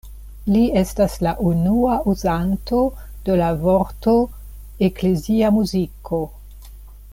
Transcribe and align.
Li 0.51 0.61
estas 0.79 1.17
la 1.27 1.33
unua 1.49 1.97
uzanto 2.13 2.79
de 3.29 3.37
la 3.43 3.51
vorto 3.67 4.17
„eklezia 4.89 5.55
muziko“. 5.61 6.25